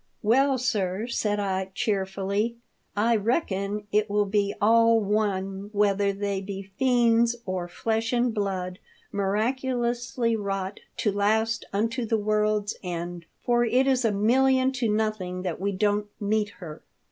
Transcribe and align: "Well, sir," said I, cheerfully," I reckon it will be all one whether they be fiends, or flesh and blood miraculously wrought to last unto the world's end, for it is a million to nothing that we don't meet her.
"Well, 0.33 0.57
sir," 0.57 1.05
said 1.05 1.39
I, 1.39 1.69
cheerfully," 1.75 2.55
I 2.97 3.15
reckon 3.15 3.85
it 3.91 4.09
will 4.09 4.25
be 4.25 4.55
all 4.59 4.99
one 4.99 5.69
whether 5.73 6.11
they 6.11 6.41
be 6.41 6.71
fiends, 6.79 7.35
or 7.45 7.67
flesh 7.67 8.11
and 8.11 8.33
blood 8.33 8.79
miraculously 9.11 10.35
wrought 10.35 10.79
to 10.97 11.11
last 11.11 11.65
unto 11.71 12.03
the 12.07 12.17
world's 12.17 12.75
end, 12.81 13.27
for 13.45 13.63
it 13.63 13.85
is 13.85 14.03
a 14.03 14.11
million 14.11 14.71
to 14.71 14.89
nothing 14.89 15.43
that 15.43 15.61
we 15.61 15.71
don't 15.71 16.07
meet 16.19 16.49
her. 16.57 16.81